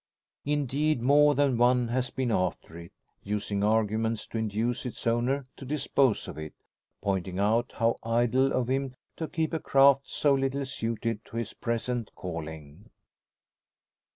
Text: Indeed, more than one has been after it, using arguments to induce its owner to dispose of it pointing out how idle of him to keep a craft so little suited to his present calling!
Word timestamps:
Indeed, 0.45 0.99
more 1.03 1.35
than 1.35 1.59
one 1.59 1.89
has 1.89 2.09
been 2.09 2.31
after 2.31 2.75
it, 2.75 2.91
using 3.21 3.63
arguments 3.63 4.25
to 4.25 4.39
induce 4.39 4.83
its 4.83 5.05
owner 5.05 5.45
to 5.57 5.63
dispose 5.63 6.27
of 6.27 6.39
it 6.39 6.55
pointing 7.03 7.37
out 7.37 7.73
how 7.75 7.97
idle 8.01 8.51
of 8.51 8.67
him 8.67 8.95
to 9.17 9.27
keep 9.27 9.53
a 9.53 9.59
craft 9.59 10.09
so 10.09 10.33
little 10.33 10.65
suited 10.65 11.23
to 11.25 11.37
his 11.37 11.53
present 11.53 12.09
calling! 12.15 12.89